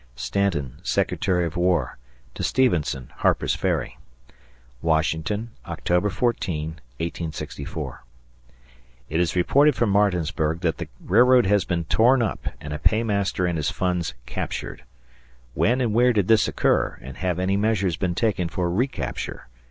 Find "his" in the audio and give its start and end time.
13.57-13.69